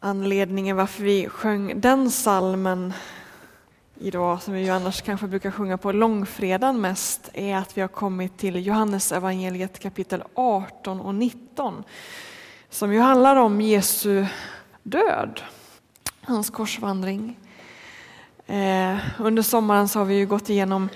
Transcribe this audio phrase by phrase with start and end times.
[0.00, 2.92] Anledningen varför vi sjöng den salmen
[4.00, 7.88] idag, som vi ju annars kanske brukar sjunga på långfredagen mest, är att vi har
[7.88, 11.84] kommit till Johannes evangeliet kapitel 18 och 19,
[12.70, 14.26] som ju handlar om Jesu
[14.82, 15.40] död,
[16.20, 17.36] hans korsvandring.
[18.46, 20.88] Eh, under sommaren så har vi ju gått igenom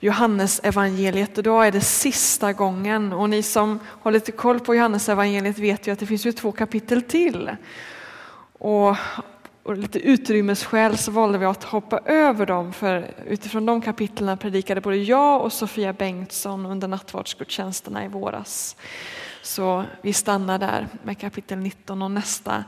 [0.00, 1.38] Johannes evangeliet.
[1.38, 5.86] Idag är det sista gången och ni som har lite koll på Johannes evangeliet vet
[5.86, 7.50] ju att det finns ju två kapitel till.
[8.58, 8.96] Och,
[9.62, 14.80] och lite utrymmesskäl så valde vi att hoppa över dem för utifrån de kapitlen predikade
[14.80, 18.76] både jag och Sofia Bengtsson under nattvardsgudstjänsterna i våras.
[19.42, 22.64] Så vi stannar där med kapitel 19 och nästa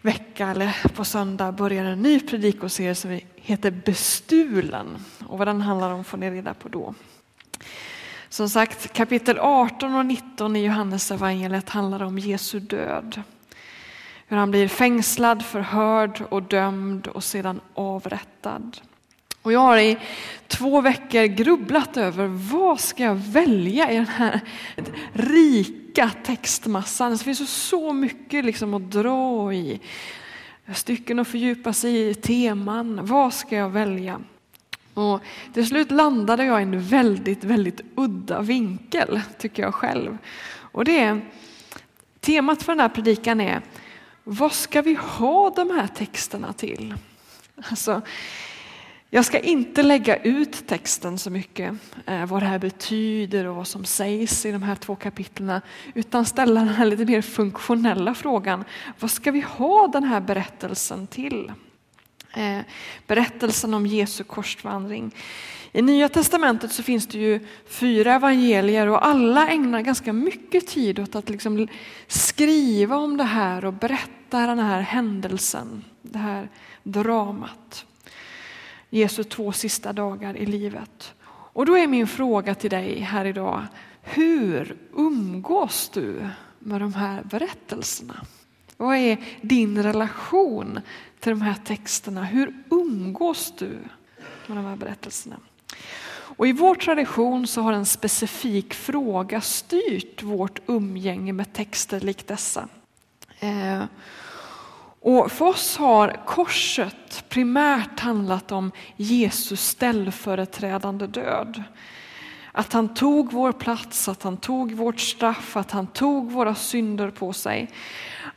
[0.00, 5.04] vecka eller på söndag börjar en ny predikoserie som heter Bestulen.
[5.28, 6.94] Och vad den handlar om får ni reda på då.
[8.28, 13.22] Som sagt, kapitel 18 och 19 i Johannes evangeliet handlar om Jesu död.
[14.30, 18.76] Hur han blir fängslad, förhörd och dömd och sedan avrättad.
[19.42, 19.98] Och jag har i
[20.46, 24.40] två veckor grubblat över vad ska jag välja i den här
[25.12, 27.12] rika textmassan.
[27.12, 29.80] Det finns så mycket liksom att dra i.
[30.74, 33.00] Stycken att fördjupa sig i, teman.
[33.02, 34.20] Vad ska jag välja?
[34.94, 35.20] Och
[35.54, 40.18] till slut landade jag i en väldigt, väldigt udda vinkel, tycker jag själv.
[40.56, 41.20] Och det är,
[42.20, 43.62] temat för den här predikan är
[44.24, 46.94] vad ska vi ha de här texterna till?
[47.70, 48.02] Alltså,
[49.10, 51.74] jag ska inte lägga ut texten så mycket,
[52.06, 55.60] eh, vad det här betyder och vad som sägs i de här två kapitlen,
[55.94, 58.64] utan ställa den här lite mer funktionella frågan,
[59.00, 61.52] vad ska vi ha den här berättelsen till?
[62.32, 62.60] Eh,
[63.06, 65.14] berättelsen om Jesu korsvandring.
[65.72, 70.98] I Nya Testamentet så finns det ju fyra evangelier och alla ägnar ganska mycket tid
[70.98, 71.68] åt att liksom
[72.06, 76.48] skriva om det här och berätta den här händelsen, det här
[76.82, 77.86] dramat.
[78.90, 81.14] Jesu två sista dagar i livet.
[81.52, 83.66] Och då är min fråga till dig här idag,
[84.02, 88.26] hur umgås du med de här berättelserna?
[88.80, 90.80] Vad är din relation
[91.18, 92.24] till de här texterna?
[92.24, 93.78] Hur umgås du
[94.46, 95.36] med de här berättelserna?
[96.12, 102.26] Och I vår tradition så har en specifik fråga styrt vårt umgänge med texter lik
[102.26, 102.68] dessa.
[103.40, 103.82] Eh,
[105.00, 111.62] och för oss har korset primärt handlat om Jesus ställföreträdande död.
[112.52, 117.10] Att han tog vår plats, att han tog vårt straff, att han tog våra synder
[117.10, 117.70] på sig.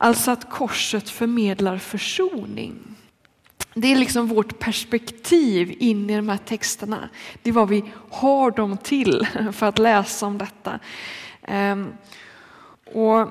[0.04, 2.96] Alltså att korset förmedlar försoning.
[3.74, 7.10] Det är liksom vårt perspektiv in i de här texterna.
[7.44, 10.80] Det är vad vi har dem till för att läsa om detta.
[11.42, 11.94] Ehm,
[12.94, 13.28] och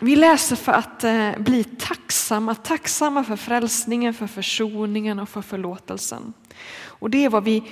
[0.00, 6.32] vi läser för att eh, bli tacksamma, tacksamma för frälsningen, för försoningen och för förlåtelsen.
[6.84, 7.62] Och det är vad vi,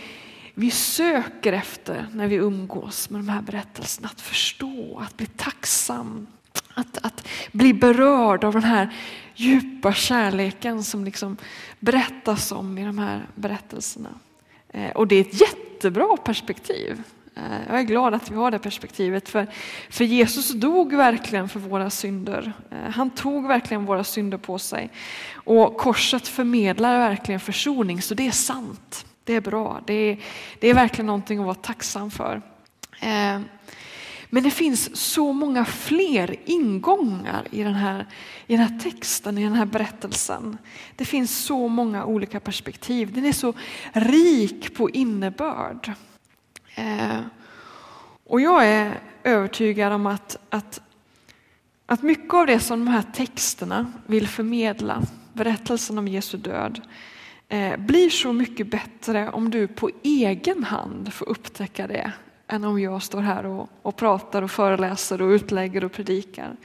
[0.54, 4.08] vi söker efter när vi umgås med de här berättelserna.
[4.12, 6.26] Att förstå, att bli tacksam,
[6.76, 8.94] att, att bli berörd av den här
[9.34, 11.36] djupa kärleken som liksom
[11.78, 14.10] berättas om i de här berättelserna.
[14.68, 17.02] Eh, och det är ett jättebra perspektiv.
[17.36, 19.46] Eh, jag är glad att vi har det perspektivet, för,
[19.90, 22.52] för Jesus dog verkligen för våra synder.
[22.70, 24.90] Eh, han tog verkligen våra synder på sig.
[25.34, 29.06] Och korset förmedlar verkligen försoning, så det är sant.
[29.24, 29.80] Det är bra.
[29.86, 30.18] Det är,
[30.60, 32.42] det är verkligen någonting att vara tacksam för.
[34.30, 38.06] Men det finns så många fler ingångar i den, här,
[38.46, 40.58] i den här texten, i den här berättelsen.
[40.96, 43.12] Det finns så många olika perspektiv.
[43.12, 43.54] Den är så
[43.92, 45.92] rik på innebörd.
[46.74, 47.20] Eh,
[48.24, 50.80] och jag är övertygad om att, att,
[51.86, 56.80] att mycket av det som de här texterna vill förmedla, berättelsen om Jesu död,
[57.48, 62.12] eh, blir så mycket bättre om du på egen hand får upptäcka det
[62.48, 66.56] än om jag står här och, och pratar och föreläser och utlägger och predikar.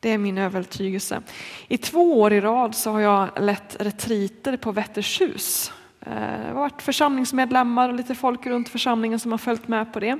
[0.00, 1.22] Det är min övertygelse.
[1.68, 6.54] I två år i rad så har jag lett retriter på Vättershus eh, det har
[6.54, 10.18] varit församlingsmedlemmar och lite folk runt församlingen som har följt med på det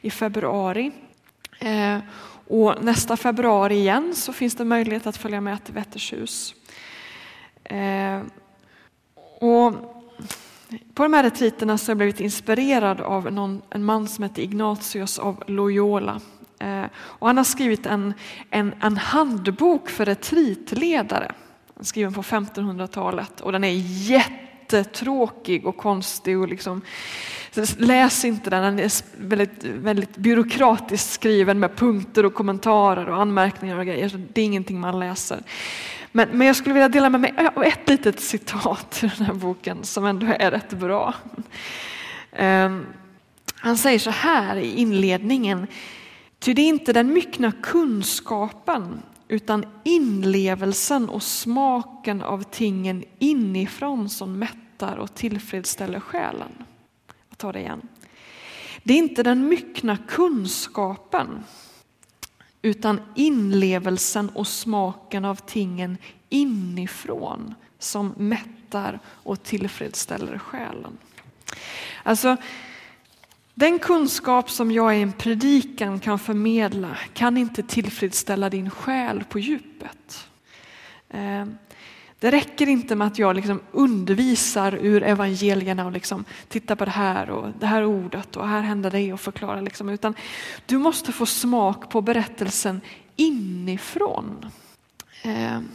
[0.00, 0.92] i februari.
[1.58, 1.98] Eh,
[2.46, 6.54] och nästa februari igen så finns det möjlighet att följa med till Vättershus.
[7.64, 8.20] Eh,
[9.40, 9.99] och
[10.94, 14.42] på de här retriterna så har jag blivit inspirerad av någon, en man som heter
[14.42, 16.20] Ignatius av Loyola.
[16.60, 18.14] Eh, och han har skrivit en,
[18.50, 21.32] en, en handbok för retreatledare,
[21.80, 23.72] skriven på 1500-talet och den är
[24.08, 26.38] jättetråkig och konstig.
[26.38, 26.82] Och liksom,
[27.76, 33.78] läs inte den, den är väldigt, väldigt byråkratiskt skriven med punkter och kommentarer och anmärkningar
[33.78, 34.08] och grejer.
[34.08, 35.42] Så det är ingenting man läser.
[36.12, 39.34] Men, men jag skulle vilja dela med mig av ett litet citat i den här
[39.34, 41.14] boken som ändå är rätt bra.
[42.32, 42.86] Ehm,
[43.54, 45.66] han säger så här i inledningen.
[46.38, 54.38] Ty det är inte den myckna kunskapen utan inlevelsen och smaken av tingen inifrån som
[54.38, 56.64] mättar och tillfredsställer själen.
[57.28, 57.88] Jag tar det igen.
[58.82, 61.44] Det är inte den myckna kunskapen
[62.62, 65.98] utan inlevelsen och smaken av tingen
[66.28, 70.98] inifrån som mättar och tillfredsställer själen.
[72.02, 72.36] Alltså,
[73.54, 79.38] den kunskap som jag i en predikan kan förmedla kan inte tillfredsställa din själ på
[79.38, 80.28] djupet.
[81.08, 81.46] Eh,
[82.20, 86.90] det räcker inte med att jag liksom undervisar ur evangelierna och liksom tittar på det
[86.90, 89.62] här och det här ordet och här händer det och förklarar.
[89.62, 90.14] Liksom, utan
[90.66, 92.80] du måste få smak på berättelsen
[93.16, 94.50] inifrån.
[95.22, 95.68] Ehm,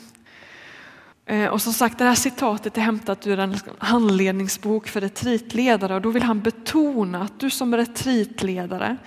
[1.26, 5.96] eh, och som sagt, det här citatet är hämtat ur en liksom handledningsbok för retreatledare
[5.96, 8.98] och då vill han betona att du som retreatledare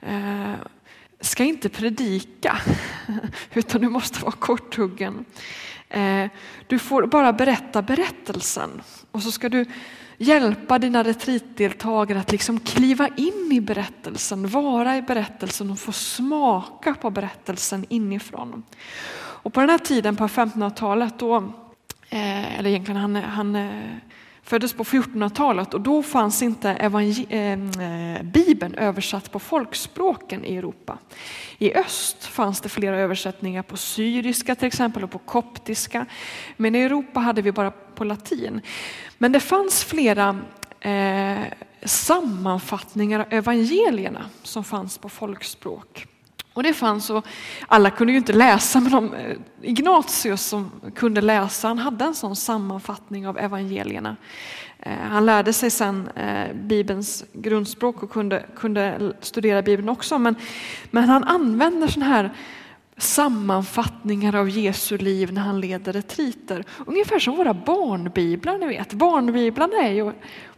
[0.00, 0.52] eh,
[1.20, 2.60] ska inte predika
[3.54, 5.24] utan du måste vara korthuggen.
[5.90, 6.26] Eh,
[6.66, 9.64] du får bara berätta berättelsen och så ska du
[10.18, 16.94] hjälpa dina retreatdeltagare att liksom kliva in i berättelsen, vara i berättelsen och få smaka
[16.94, 18.62] på berättelsen inifrån.
[19.42, 21.36] Och på den här tiden på 1500-talet då,
[22.08, 23.96] eh, eller egentligen han, han eh,
[24.42, 30.98] föddes på 1400-talet och då fanns inte eh, eh, Bibeln översatt på folkspråken i Europa.
[31.58, 36.06] I öst fanns det flera översättningar på syriska till exempel och på koptiska.
[36.56, 38.60] Men i Europa hade vi bara på latin.
[39.18, 40.38] Men det fanns flera
[40.80, 41.40] eh,
[41.82, 46.06] sammanfattningar av evangelierna som fanns på folkspråk.
[46.60, 47.26] Och det fanns och
[47.68, 52.14] alla kunde ju inte läsa men de, eh, Ignatius som kunde läsa han hade en
[52.14, 54.16] sån sammanfattning av evangelierna.
[54.78, 60.34] Eh, han lärde sig sen eh, Bibelns grundspråk och kunde, kunde studera Bibeln också men,
[60.90, 62.30] men han använder sådana här
[62.96, 66.64] sammanfattningar av Jesu liv när han leder retriter.
[66.86, 68.92] Ungefär som våra barnbiblar, ni vet.
[68.92, 70.12] Barnbiblarna är ju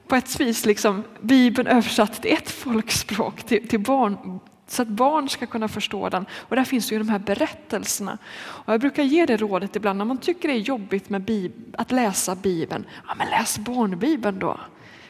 [0.06, 4.40] på ett vis liksom Bibeln översatt till ett folkspråk, till, till barn,
[4.72, 6.26] så att barn ska kunna förstå den.
[6.32, 8.19] Och där finns ju de här berättelserna.
[8.38, 11.92] Och jag brukar ge det rådet ibland när man tycker det är jobbigt med att
[11.92, 12.84] läsa Bibeln.
[13.08, 14.60] Ja, men läs barnbibeln då.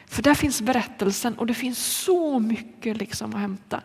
[0.07, 3.81] För där finns berättelsen och det finns så mycket liksom att hämta.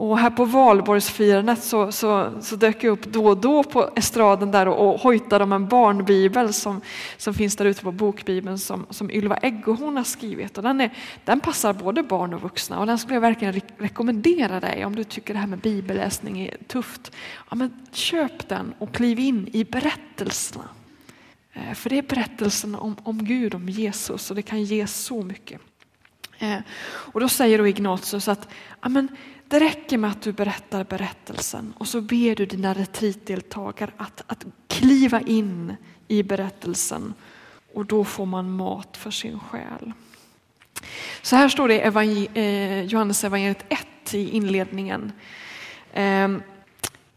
[0.00, 4.50] Och här på valborgsfirandet så, så, så dök jag upp då och då på estraden
[4.50, 6.80] där och, och hojtade om en barnbibel som,
[7.16, 10.56] som finns där ute på bokbibeln som, som Ylva Eggehorn har skrivit.
[10.56, 10.90] Och den, är,
[11.24, 14.96] den passar både barn och vuxna och den skulle jag verkligen re rekommendera dig om
[14.96, 17.12] du tycker det här med bibelläsning är tufft.
[17.50, 20.68] Ja, men köp den och kliv in i berättelserna.
[21.52, 25.22] Eh, för det är berättelsen om, om Gud, om Jesus och det kan ge så
[25.22, 25.60] mycket.
[26.38, 28.48] Eh, och då säger då Ignatius att
[28.80, 29.08] amen,
[29.48, 34.46] det räcker med att du berättar berättelsen och så ber du dina retreatdeltagare att, att
[34.68, 35.76] kliva in
[36.08, 37.14] i berättelsen
[37.74, 39.92] och då får man mat för sin själ.
[41.22, 45.12] Så här står det i evangel eh, Johannes evangeliet 1 i inledningen.
[45.92, 46.28] Eh,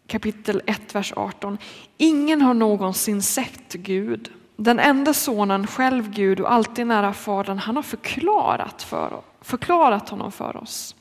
[0.07, 1.57] kapitel 1, vers 18.
[1.97, 4.29] Ingen har någonsin sett Gud.
[4.63, 10.31] Den enda sonen, själv Gud och alltid nära Fadern, han har förklarat, för, förklarat honom
[10.31, 10.95] för oss.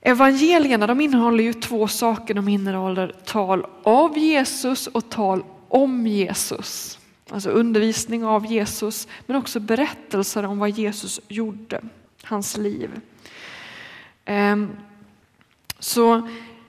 [0.00, 2.34] Evangelierna de innehåller ju två saker.
[2.34, 6.98] De innehåller tal av Jesus och tal om Jesus.
[7.30, 11.80] Alltså undervisning av Jesus men också berättelser om vad Jesus gjorde,
[12.22, 12.90] hans liv.
[14.24, 14.70] Ehm,
[15.78, 16.28] så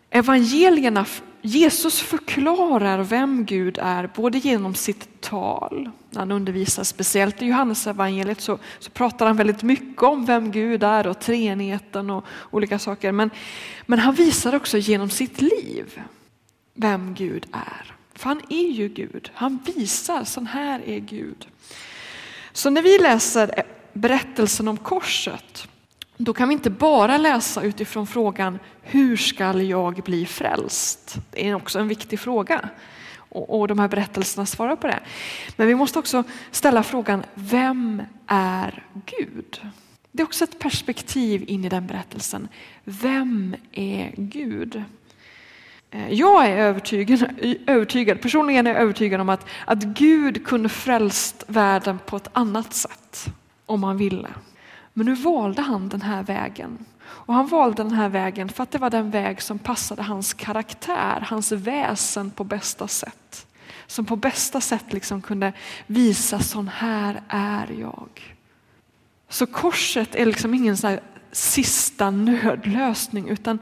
[0.10, 1.06] evangelierna,
[1.48, 8.42] Jesus förklarar vem Gud är både genom sitt tal, när han undervisar, speciellt i Johannesevangeliet
[8.42, 13.12] så, så pratar han väldigt mycket om vem Gud är och treenigheten och olika saker.
[13.12, 13.30] Men,
[13.86, 16.02] men han visar också genom sitt liv
[16.74, 17.96] vem Gud är.
[18.14, 19.32] För han är ju Gud.
[19.34, 21.48] Han visar, sån här är Gud.
[22.52, 23.64] Så när vi läser
[23.94, 25.68] berättelsen om korset,
[26.18, 31.18] då kan vi inte bara läsa utifrån frågan hur ska jag bli frälst?
[31.32, 32.70] Det är också en viktig fråga
[33.18, 35.00] och, och de här berättelserna svarar på det.
[35.56, 39.62] Men vi måste också ställa frågan, vem är Gud?
[40.12, 42.48] Det är också ett perspektiv in i den berättelsen.
[42.84, 44.84] Vem är Gud?
[45.92, 47.26] Eh, jag är övertygad,
[47.68, 52.74] övertygad, personligen är jag övertygad om att, att Gud kunde frälst världen på ett annat
[52.74, 53.28] sätt
[53.66, 54.30] om han ville.
[54.98, 56.86] Men nu valde han den här vägen.
[57.06, 60.34] Och han valde den här vägen för att det var den väg som passade hans
[60.34, 63.48] karaktär, hans väsen på bästa sätt.
[63.88, 65.54] som på bästa sätt liksom kunde
[65.88, 68.38] visa sån här är jag.
[69.30, 71.00] Så korset är liksom ingen så
[71.38, 73.60] sista nödlösning utan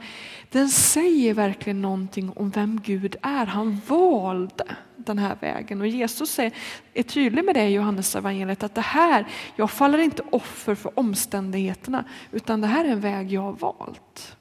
[0.50, 3.46] den säger verkligen någonting om vem Gud är.
[3.46, 4.64] Han valde
[4.96, 6.52] den här vägen och Jesus är,
[6.94, 10.98] är tydlig med det i Johannes evangeliet att det här, jag faller inte offer för
[10.98, 14.36] omständigheterna utan det här är en väg jag har valt.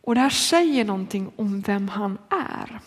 [0.00, 2.80] Och det här säger någonting om vem han är.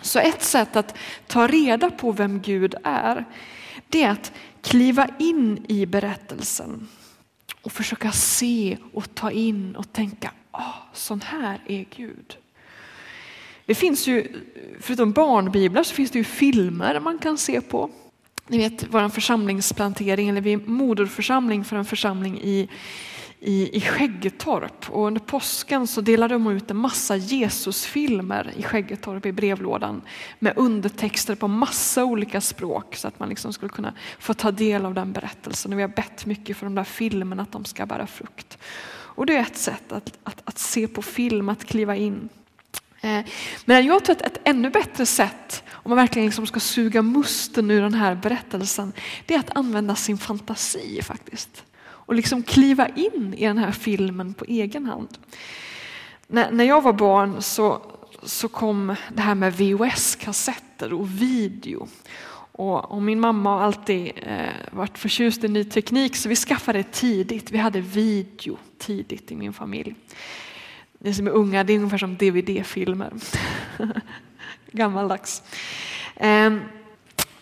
[0.00, 3.24] Så ett sätt att ta reda på vem Gud är,
[3.88, 6.88] det är att kliva in i berättelsen
[7.68, 12.36] och försöka se och ta in och tänka, oh, sån här är Gud.
[13.66, 14.32] Det finns ju,
[14.80, 17.90] förutom barnbiblar så finns det ju filmer man kan se på.
[18.46, 22.68] Ni vet vår församlingsplantering, eller vi är moderförsamling för en församling i
[23.40, 29.26] i, i Skäggetorp och under påsken så delade de ut en massa Jesusfilmer i Skäggetorp
[29.26, 30.02] i brevlådan
[30.38, 34.86] med undertexter på massa olika språk så att man liksom skulle kunna få ta del
[34.86, 35.72] av den berättelsen.
[35.72, 38.58] Och vi har bett mycket för de där filmerna att de ska bära frukt.
[38.90, 42.28] Och det är ett sätt att, att, att se på film, att kliva in.
[43.00, 43.24] Eh,
[43.64, 47.70] men jag tror att ett ännu bättre sätt, om man verkligen liksom ska suga musten
[47.70, 48.92] ur den här berättelsen,
[49.26, 51.64] det är att använda sin fantasi faktiskt
[52.08, 55.18] och liksom kliva in i den här filmen på egen hand.
[56.26, 57.82] När, när jag var barn så,
[58.22, 61.88] så kom det här med VHS-kassetter och video.
[62.52, 66.78] Och, och, min mamma har alltid eh, varit förtjust i ny teknik så vi skaffade
[66.78, 67.50] det tidigt.
[67.50, 69.94] Vi hade video tidigt i min familj.
[70.98, 73.12] Ni som är unga, det är ungefär som DVD-filmer.
[74.72, 75.42] Gammaldags.
[76.16, 76.56] Eh,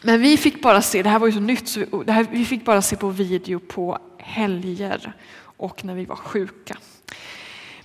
[0.02, 2.44] men vi fick bara se, det här var ju så nytt, så vi, här, vi
[2.44, 6.76] fick bara se på video på helger och när vi var sjuka.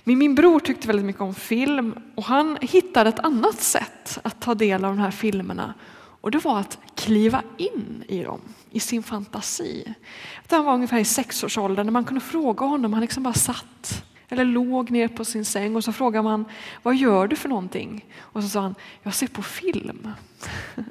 [0.04, 4.40] Men min bror tyckte väldigt mycket om film och han hittade ett annat sätt att
[4.40, 5.74] ta del av de här filmerna
[6.20, 9.94] och det var att kliva in i dem i sin fantasi.
[10.48, 14.44] Han var ungefär i sexårsåldern när man kunde fråga honom, han liksom bara satt eller
[14.44, 16.44] låg ner på sin säng och så frågade man
[16.82, 18.04] vad gör du för någonting?
[18.18, 20.08] Och så sa han, jag ser på film.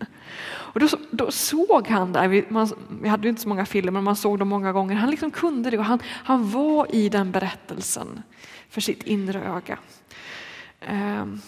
[0.74, 2.70] Och då, då såg han där, vi, man,
[3.02, 4.96] vi hade ju inte så många filmer, men man såg dem många gånger.
[4.96, 8.22] Han liksom kunde det och han, han var i den berättelsen
[8.70, 9.78] för sitt inre öga.
[10.90, 11.42] Um,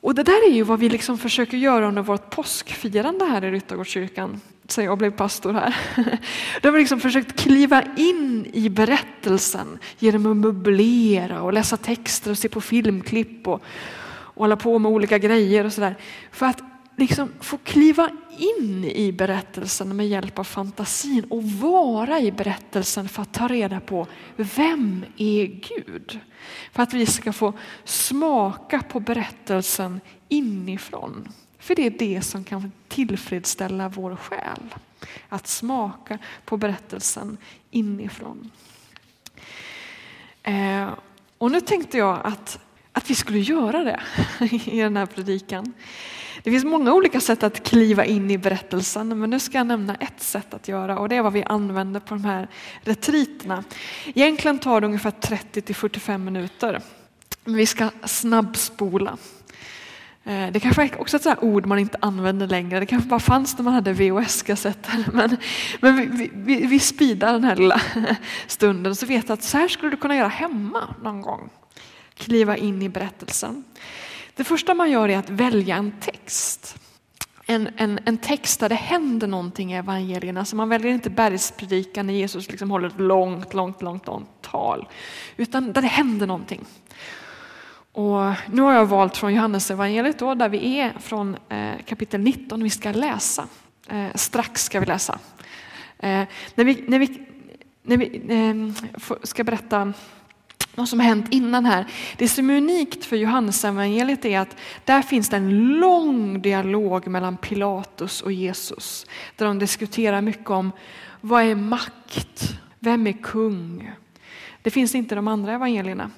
[0.00, 3.50] och det där är ju vad vi liksom försöker göra under vårt påskfirande här i
[3.50, 5.76] Ryttargårdskyrkan, sen jag blev pastor här.
[6.62, 12.30] Då har vi liksom försökt kliva in i berättelsen genom att möblera och läsa texter
[12.30, 13.62] och se på filmklipp och,
[14.04, 15.96] och hålla på med olika grejer och sådär.
[16.30, 22.32] För att liksom få kliva in i berättelsen med hjälp av fantasin och vara i
[22.32, 24.06] berättelsen för att ta reda på
[24.36, 26.20] vem är Gud?
[26.72, 27.52] För att vi ska få
[27.84, 31.28] smaka på berättelsen inifrån.
[31.58, 34.74] För det är det som kan tillfredsställa vår själ.
[35.28, 37.36] Att smaka på berättelsen
[37.70, 38.50] inifrån.
[40.42, 40.88] Eh,
[41.38, 42.58] och nu tänkte jag att,
[42.92, 44.00] att vi skulle göra det
[44.64, 45.72] i den här predikan.
[46.42, 49.94] Det finns många olika sätt att kliva in i berättelsen men nu ska jag nämna
[49.94, 52.48] ett sätt att göra och det är vad vi använder på de här
[52.80, 53.64] retriterna.
[54.06, 56.80] Egentligen tar det ungefär 30 till 45 minuter.
[57.44, 59.18] Men vi ska snabbspola.
[60.24, 62.80] Eh, det kanske är också ett ord man inte använder längre.
[62.80, 65.04] Det kanske bara fanns när man hade VHS-kassetter.
[65.12, 65.36] Men,
[65.80, 67.80] men vi, vi, vi speedar den här lilla
[68.46, 71.50] stunden så vet att så här skulle du kunna göra hemma någon gång.
[72.14, 73.64] Kliva in i berättelsen.
[74.36, 76.76] Det första man gör är att välja en text.
[77.46, 80.40] En, en, en text där det händer någonting i evangelierna.
[80.40, 84.88] Alltså man väljer inte bergspredikan när Jesus liksom håller ett långt, långt, långt, långt tal.
[85.36, 86.64] Utan där det händer någonting.
[87.92, 92.20] Och nu har jag valt från Johannes evangeliet då, där vi är från eh, kapitel
[92.20, 92.62] 19.
[92.62, 93.48] Vi ska läsa.
[93.88, 95.18] Eh, strax ska vi läsa.
[95.98, 96.24] Eh,
[96.54, 97.26] när vi, när vi,
[97.82, 99.92] när vi eh, ska berätta
[100.74, 101.86] vad som har hänt innan här.
[102.16, 107.36] Det som är unikt för Johannesevangeliet är att där finns det en lång dialog mellan
[107.36, 109.06] Pilatus och Jesus.
[109.36, 110.72] Där de diskuterar mycket om
[111.20, 112.58] vad är makt?
[112.78, 113.92] Vem är kung?
[114.62, 116.10] Det finns inte i de andra evangelierna.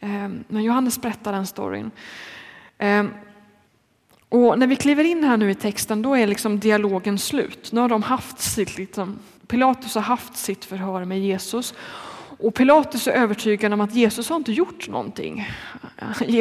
[0.00, 1.90] Ehm, men Johannes berättar den storyn.
[2.78, 3.10] Ehm,
[4.28, 7.72] och när vi kliver in här nu i texten då är liksom dialogen slut.
[7.72, 11.74] Nu har de haft sitt, liksom, Pilatus har haft sitt förhör med Jesus
[12.40, 15.48] och Pilatus är övertygad om att Jesus har inte gjort någonting.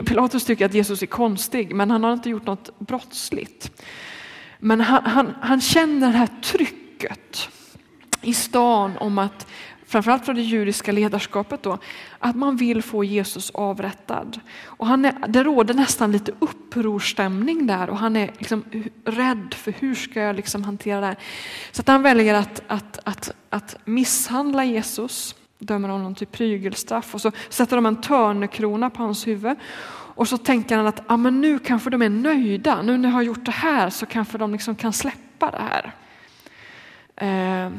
[0.05, 3.83] Pilatus tycker att Jesus är konstig, men han har inte gjort något brottsligt.
[4.59, 7.49] Men han, han, han känner det här trycket
[8.21, 9.47] i stan om att
[9.85, 11.77] framförallt från det judiska ledarskapet då,
[12.19, 14.39] att man vill få Jesus avrättad.
[14.65, 18.63] Och han är, det råder nästan lite upprorstämning där och han är liksom
[19.05, 21.17] rädd för hur ska jag liksom hantera det här.
[21.71, 27.21] Så att han väljer att, att, att, att misshandla Jesus, dömer honom till prygelstraff och
[27.21, 29.57] så sätter de en törnekrona på hans huvud.
[30.15, 33.13] Och så tänker han att ah, men nu kanske de är nöjda, nu när jag
[33.13, 35.91] har gjort det här så kanske de liksom kan släppa det här.
[37.15, 37.71] Eh,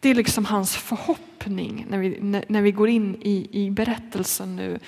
[0.00, 2.18] det är liksom hans förhoppning när vi,
[2.48, 4.78] när, vi går in i, i berättelsen nu.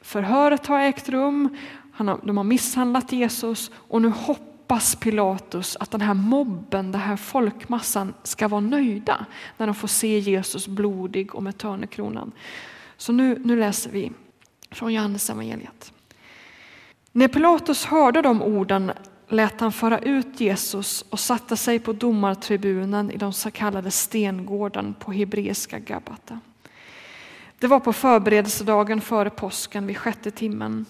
[0.00, 1.56] Förhöret har ägt rum,
[1.92, 6.92] han har, de har misshandlat Jesus och nu hoppas Hoppas Pilatus att den här mobben,
[6.92, 12.32] den här folkmassan ska vara nöjda när de får se Jesus blodig och med törnekronan.
[12.96, 14.12] Så nu, nu läser vi
[14.70, 15.92] från Johannes evangeliet.
[17.12, 18.92] När Pilatus hörde de orden
[19.28, 24.94] lät han föra ut Jesus och satte sig på domartribunen i de så kallade stengården
[24.98, 26.40] på hebreiska Gabata.
[27.58, 30.86] Det var på förberedelsedagen före påsken vid sjätte timmen.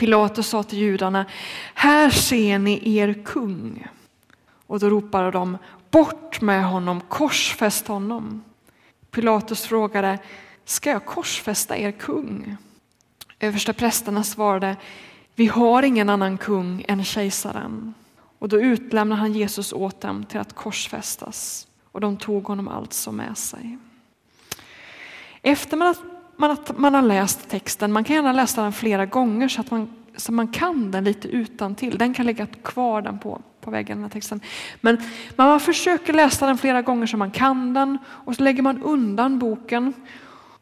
[0.00, 1.26] Pilatus sa till judarna,
[1.74, 3.86] här ser ni er kung.
[4.66, 5.58] Och då ropade de,
[5.90, 8.44] bort med honom, korsfäst honom.
[9.10, 10.18] Pilatus frågade,
[10.64, 12.56] ska jag korsfästa er kung?
[13.40, 14.76] Översteprästerna svarade,
[15.34, 17.94] vi har ingen annan kung än kejsaren.
[18.38, 21.66] Och då utlämnade han Jesus åt dem till att korsfästas.
[21.92, 23.78] Och de tog honom alltså med sig.
[25.42, 25.94] Efter man,
[26.40, 29.88] man, man har läst texten, man kan gärna läsa den flera gånger så att man,
[30.16, 31.98] så man kan den lite utan till.
[31.98, 34.40] Den kan ligga kvar den på, på väggen, den här texten.
[34.80, 34.98] Men
[35.36, 39.38] man försöker läsa den flera gånger så man kan den och så lägger man undan
[39.38, 39.92] boken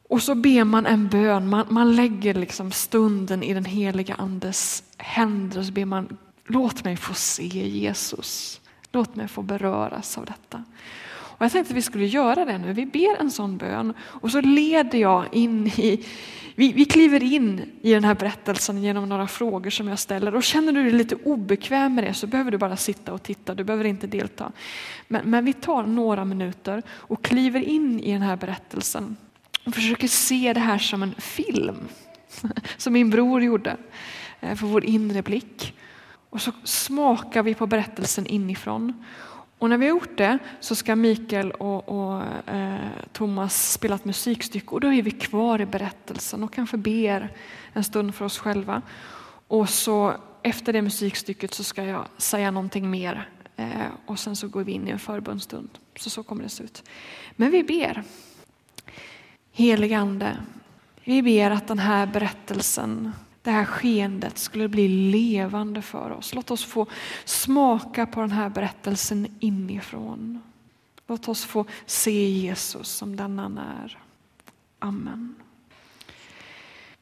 [0.08, 4.82] och så ber man en bön, man, man lägger liksom stunden i den heliga andes
[4.96, 6.16] händer och så ber man
[6.46, 8.60] låt mig få se Jesus.
[8.92, 10.64] Låt mig få beröras av detta.
[11.38, 12.72] Och jag tänkte att vi skulle göra det nu.
[12.72, 16.04] Vi ber en sån bön och så leder jag in i,
[16.54, 20.34] vi, vi kliver in i den här berättelsen genom några frågor som jag ställer.
[20.34, 23.54] Och känner du dig lite obekväm med det så behöver du bara sitta och titta,
[23.54, 24.52] du behöver inte delta.
[25.08, 29.16] Men, men vi tar några minuter och kliver in i den här berättelsen
[29.66, 31.88] och försöker se det här som en film,
[32.76, 33.76] som min bror gjorde,
[34.40, 35.74] eh, för vår inre blick.
[36.30, 39.04] Och så smakar vi på berättelsen inifrån.
[39.58, 42.22] Och när vi har gjort det så ska Mikael och, och
[42.54, 42.78] eh,
[43.12, 47.32] Thomas spela ett musikstycke och då är vi kvar i berättelsen och kanske ber
[47.72, 48.82] en stund för oss själva.
[49.48, 54.48] Och så efter det musikstycket så ska jag säga någonting mer eh, och sen så
[54.48, 55.70] går vi in i en förbundsstund.
[55.96, 56.82] Så så kommer det se ut.
[57.36, 58.02] Men vi ber.
[59.52, 60.36] Heligande,
[61.04, 63.12] vi ber att den här berättelsen,
[63.48, 66.34] det här skeendet skulle bli levande för oss.
[66.34, 66.86] Låt oss få
[67.24, 70.40] smaka på den här berättelsen inifrån.
[71.06, 73.98] Låt oss få se Jesus som den han är.
[74.78, 75.34] Amen.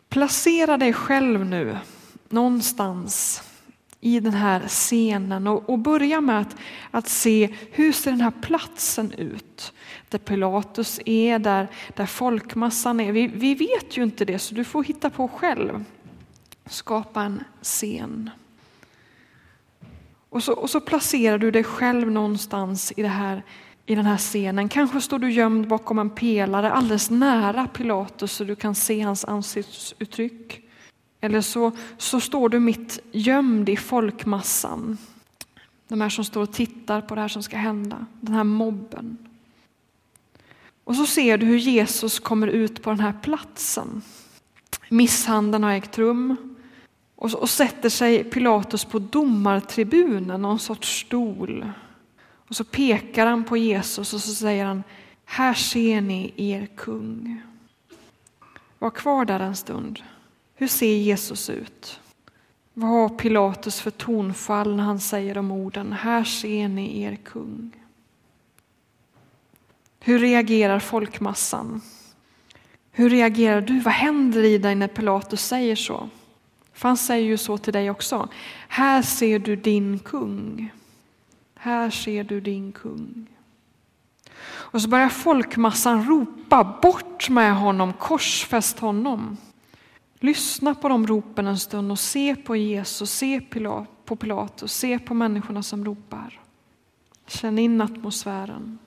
[0.08, 1.78] Placera dig själv nu
[2.28, 3.42] någonstans
[4.00, 6.56] i den här scenen och, och börja med att,
[6.90, 9.72] att se hur ser den här platsen ut?
[10.08, 13.12] Där Pilatus är, där, där folkmassan är.
[13.12, 15.84] Vi, vi vet ju inte det så du får hitta på själv.
[16.66, 18.30] Skapa en scen.
[20.28, 23.42] Och så, och så placerar du dig själv någonstans i, det här,
[23.86, 24.68] i den här scenen.
[24.68, 29.24] Kanske står du gömd bakom en pelare alldeles nära Pilatus så du kan se hans
[29.24, 30.62] ansiktsuttryck.
[31.20, 34.98] Eller så, så står du mitt gömd i folkmassan.
[35.88, 39.18] De här som står och tittar på det här som ska hända, den här mobben.
[40.84, 44.02] Och så ser du hur Jesus kommer ut på den här platsen.
[44.88, 46.55] Misshandeln har ägt rum
[47.16, 51.72] och, och sätter sig Pilatus på domartribunen, någon sorts stol.
[52.48, 54.82] Och så pekar han på Jesus och så säger han,
[55.24, 57.42] här ser ni er kung.
[58.78, 60.02] Var kvar där en stund.
[60.54, 62.00] Hur ser Jesus ut?
[62.74, 67.70] Vad har Pilatus för tonfall när han säger de orden, här ser ni er kung.
[70.00, 71.80] Hur reagerar folkmassan?
[72.92, 73.80] Hur reagerar du?
[73.80, 76.08] Vad händer i dig när Pilatus säger så?
[76.76, 78.28] För han säger ju så till dig också.
[78.68, 80.72] Här ser du din kung.
[81.54, 83.26] Här ser du din kung.
[84.46, 89.36] Och så börjar folkmassan ropa bort med honom, korsfäst honom.
[90.14, 93.40] Lyssna på de ropen en stund och se på Jesus, se
[94.04, 96.40] på Pilatus, se på människorna som ropar.
[97.26, 98.78] Känn in atmosfären.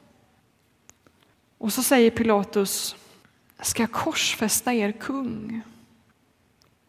[1.57, 2.95] Och så säger Pilatus,
[3.61, 5.61] ska jag korsfästa er kung?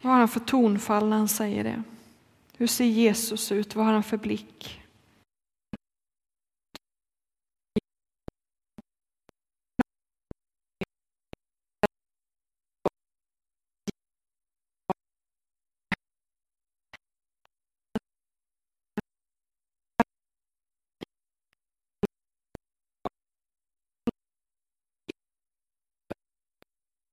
[0.01, 1.83] Vad har han för tonfall när han säger det?
[2.57, 3.75] Hur ser Jesus ut?
[3.75, 4.80] Vad har han för blick?